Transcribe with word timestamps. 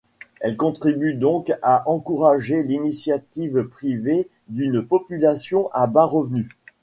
Elle 0.39 0.57
contribue 0.57 1.13
donc 1.13 1.53
à 1.61 1.87
encourager 1.87 2.63
l'initiative 2.63 3.61
privée 3.65 4.27
d'une 4.47 4.81
population 4.81 5.69
à 5.73 5.85
bas 5.85 6.05
revenu. 6.05 6.49